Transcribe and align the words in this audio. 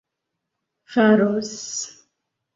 faros 0.95 1.69